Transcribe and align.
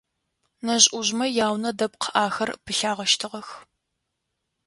Нэжъ-ӏужъмэ 0.65 1.25
яунэ 1.45 1.71
дэпкъ 1.77 2.07
ахэр 2.23 2.49
пылъагъэщтыгъэх. 2.63 3.47